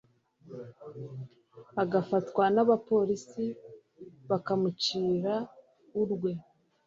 agafatwa 1.83 2.43
n'abapolisi 2.55 3.45
bakamucira 4.29 5.33
urwe 6.01 6.31